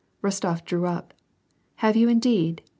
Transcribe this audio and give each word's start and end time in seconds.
Eostof 0.23 0.65
drew 0.65 0.87
up." 0.87 1.13
Have 1.83 1.95
you 1.95 2.09
indeed 2.09 2.63